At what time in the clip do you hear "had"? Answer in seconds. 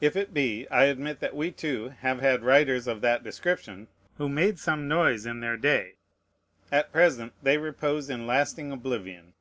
2.20-2.44